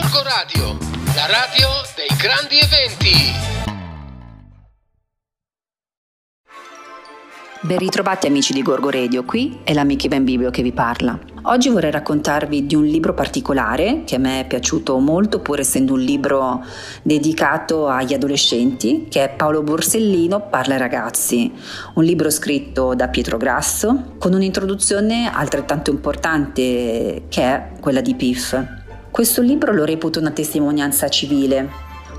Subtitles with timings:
[0.00, 0.78] Gorgo Radio,
[1.16, 3.32] la radio dei grandi eventi.
[7.62, 11.18] Ben ritrovati amici di Gorgo Radio, qui è l'amica Ben Biblio che vi parla.
[11.42, 15.94] Oggi vorrei raccontarvi di un libro particolare che a me è piaciuto molto pur essendo
[15.94, 16.64] un libro
[17.02, 21.52] dedicato agli adolescenti che è Paolo Borsellino Parla ai ragazzi,
[21.94, 28.77] un libro scritto da Pietro Grasso con un'introduzione altrettanto importante che è quella di Piff.
[29.18, 31.68] Questo libro lo reputo una testimonianza civile,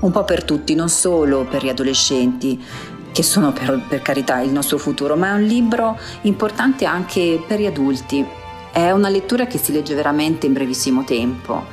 [0.00, 2.62] un po' per tutti, non solo per gli adolescenti,
[3.10, 7.58] che sono per, per, carità il nostro futuro, ma è un libro importante anche per
[7.58, 8.22] gli adulti.
[8.70, 11.64] È una lettura che si legge veramente in brevissimo tempo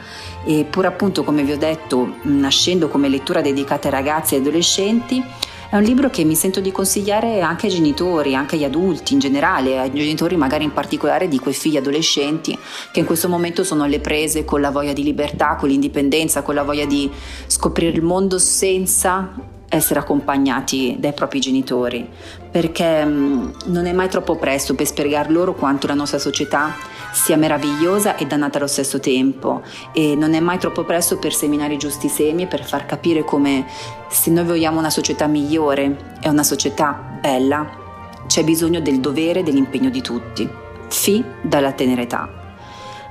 [0.46, 5.22] e pur appunto come vi ho detto, nascendo come lettura dedicata ai ragazzi e adolescenti,
[5.70, 9.20] è un libro che mi sento di consigliare anche ai genitori, anche agli adulti in
[9.20, 12.58] generale, ai genitori magari in particolare di quei figli adolescenti
[12.92, 16.56] che in questo momento sono alle prese con la voglia di libertà, con l'indipendenza, con
[16.56, 17.12] la voglia di
[17.48, 22.08] scoprire il mondo senza essere accompagnati dai propri genitori,
[22.52, 26.76] perché mm, non è mai troppo presto per spiegar loro quanto la nostra società
[27.14, 29.62] sia meravigliosa e dannata allo stesso tempo
[29.92, 33.24] e non è mai troppo presto per seminare i giusti semi e per far capire
[33.24, 33.66] come
[34.10, 37.86] se noi vogliamo una società migliore e una società bella,
[38.28, 40.48] c'è bisogno del dovere e dell'impegno di tutti,
[40.90, 42.46] fi dalla tenera età.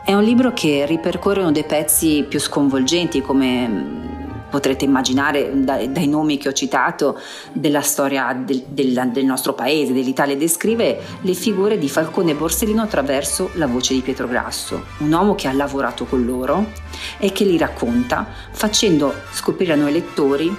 [0.05, 4.16] È un libro che ripercorre uno dei pezzi più sconvolgenti come mm,
[4.57, 7.21] potrete immaginare dai, dai nomi che ho citato
[7.53, 12.81] della storia del, del, del nostro paese, dell'Italia, descrive le figure di Falcone e Borsellino
[12.81, 16.73] attraverso la voce di Pietro Grasso, un uomo che ha lavorato con loro
[17.19, 20.57] e che li racconta facendo scoprire a noi lettori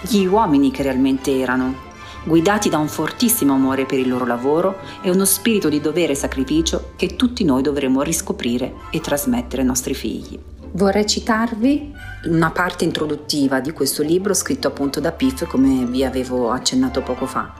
[0.00, 1.92] gli uomini che realmente erano,
[2.24, 6.16] guidati da un fortissimo amore per il loro lavoro e uno spirito di dovere e
[6.16, 10.38] sacrificio che tutti noi dovremmo riscoprire e trasmettere ai nostri figli.
[10.72, 11.92] Vorrei citarvi
[12.26, 17.26] una parte introduttiva di questo libro scritto appunto da Piff come vi avevo accennato poco
[17.26, 17.52] fa.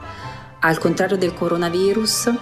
[0.59, 2.33] Al contrario del coronavirus,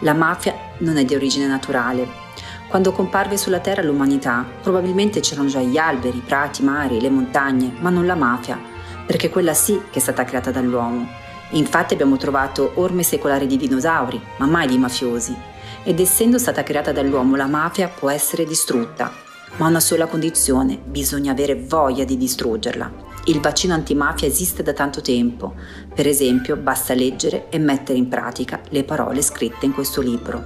[0.00, 2.22] la mafia non è di origine naturale.
[2.68, 7.10] Quando comparve sulla Terra l'umanità, probabilmente c'erano già gli alberi, i prati, i mari, le
[7.10, 8.58] montagne, ma non la mafia,
[9.04, 11.08] perché quella sì che è stata creata dall'uomo.
[11.50, 15.34] Infatti abbiamo trovato orme secolari di dinosauri, ma mai di mafiosi.
[15.82, 19.12] Ed essendo stata creata dall'uomo, la mafia può essere distrutta,
[19.56, 23.12] ma una sola condizione, bisogna avere voglia di distruggerla.
[23.26, 25.54] Il vaccino antimafia esiste da tanto tempo,
[25.94, 30.44] per esempio basta leggere e mettere in pratica le parole scritte in questo libro,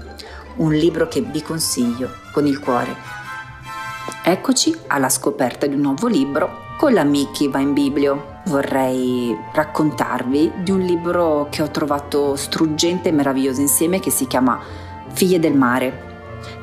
[0.57, 2.95] un libro che vi consiglio con il cuore.
[4.23, 8.37] Eccoci alla scoperta di un nuovo libro con la Mickey va in biblio.
[8.47, 14.61] Vorrei raccontarvi di un libro che ho trovato struggente e meraviglioso insieme che si chiama
[15.13, 16.07] Figlie del mare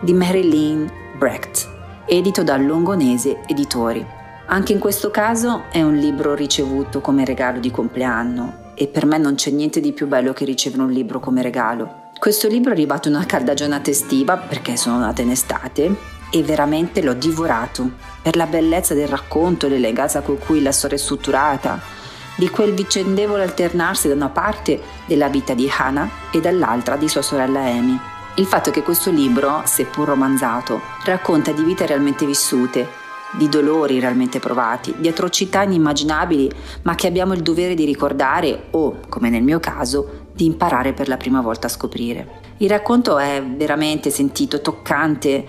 [0.01, 1.74] di Marilyn Brecht
[2.05, 4.05] edito dal Longonese Editori.
[4.47, 9.17] Anche in questo caso è un libro ricevuto come regalo di compleanno e per me
[9.17, 12.03] non c'è niente di più bello che ricevere un libro come regalo.
[12.17, 15.95] Questo libro è arrivato in una calda giornata estiva perché sono nata in estate
[16.29, 17.91] e veramente l'ho divorato
[18.21, 21.79] per la bellezza del racconto, l'eleganza con cui la storia è strutturata,
[22.35, 27.21] di quel vicendevole alternarsi da una parte della vita di Hannah e dall'altra di sua
[27.21, 27.97] sorella Amy.
[28.37, 32.85] Il fatto è che questo libro, seppur romanzato, racconta di vite realmente vissute,
[33.37, 36.51] di dolori realmente provati, di atrocità inimmaginabili,
[36.81, 41.07] ma che abbiamo il dovere di ricordare o, come nel mio caso, di imparare per
[41.07, 42.41] la prima volta a scoprire.
[42.57, 45.45] Il racconto è veramente sentito, toccante,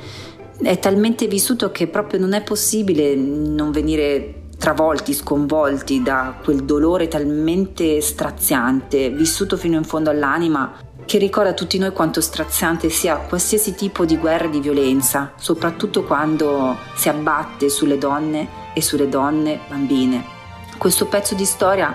[0.62, 7.08] è talmente vissuto che proprio non è possibile non venire travolti, sconvolti da quel dolore
[7.08, 10.72] talmente straziante, vissuto fino in fondo all'anima,
[11.06, 15.32] che ricorda a tutti noi quanto straziante sia qualsiasi tipo di guerra e di violenza,
[15.36, 20.24] soprattutto quando si abbatte sulle donne e sulle donne bambine.
[20.76, 21.94] Questo pezzo di storia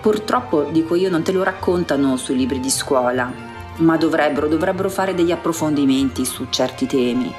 [0.00, 3.32] purtroppo, dico io, non te lo raccontano sui libri di scuola,
[3.76, 7.34] ma dovrebbero, dovrebbero fare degli approfondimenti su certi temi.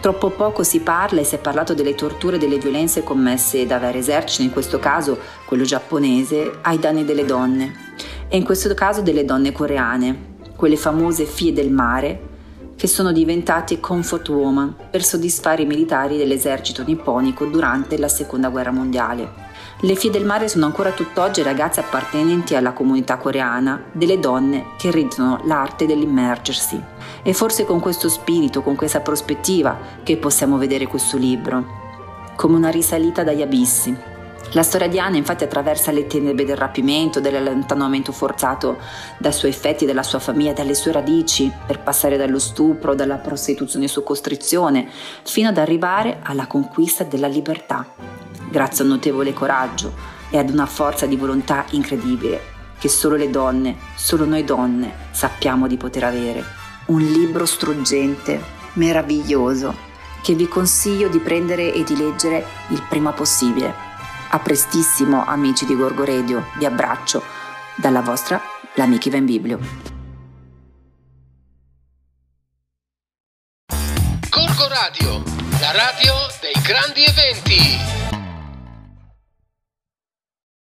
[0.00, 3.78] Troppo poco si parla e si è parlato delle torture e delle violenze commesse da
[3.78, 5.16] vari eserciti, in questo caso
[5.46, 7.94] quello giapponese, ai danni delle donne
[8.28, 12.34] e in questo caso delle donne coreane, quelle famose fie del mare,
[12.76, 18.70] che sono diventate comfort woman per soddisfare i militari dell'esercito nipponico durante la seconda guerra
[18.70, 19.44] mondiale.
[19.80, 24.90] Le fie del mare sono ancora tutt'oggi ragazze appartenenti alla comunità coreana, delle donne che
[24.90, 26.80] ridono l'arte dell'immergersi.
[27.22, 31.64] E forse con questo spirito, con questa prospettiva, che possiamo vedere questo libro,
[32.36, 33.94] come una risalita dagli abissi,
[34.52, 38.78] La storia di Anna infatti attraversa le tenebre del rapimento, dell'allontanamento forzato
[39.18, 43.88] dai suoi effetti, dalla sua famiglia, dalle sue radici, per passare dallo stupro, dalla prostituzione
[43.88, 44.88] su costrizione,
[45.24, 47.86] fino ad arrivare alla conquista della libertà,
[48.48, 49.92] grazie a un notevole coraggio
[50.30, 55.66] e ad una forza di volontà incredibile che solo le donne, solo noi donne sappiamo
[55.66, 56.44] di poter avere.
[56.86, 58.40] Un libro struggente,
[58.74, 59.74] meraviglioso,
[60.22, 63.85] che vi consiglio di prendere e di leggere il prima possibile.
[64.36, 67.22] A prestissimo amici di Gorgo Radio, vi abbraccio
[67.74, 68.38] dalla vostra
[68.74, 69.58] l'amica Ivan Biblio.
[74.28, 75.22] Gorgo Radio,
[75.58, 76.12] la radio
[76.42, 78.05] dei grandi eventi.